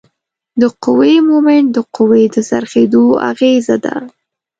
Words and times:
د 0.61 0.61
قوې 0.83 1.15
مومنټ 1.27 1.67
د 1.75 1.77
قوې 1.95 2.23
د 2.33 2.35
څرخیدو 2.49 3.05
اغیزه 3.31 3.75
ده. 3.85 3.95